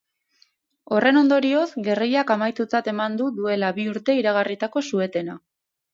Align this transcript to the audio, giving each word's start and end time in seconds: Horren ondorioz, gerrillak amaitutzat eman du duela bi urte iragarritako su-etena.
Horren 0.95 1.19
ondorioz, 1.19 1.67
gerrillak 1.89 2.33
amaitutzat 2.37 2.91
eman 2.95 3.19
du 3.21 3.27
duela 3.41 3.69
bi 3.79 3.89
urte 3.95 4.17
iragarritako 4.23 4.85
su-etena. 4.89 5.37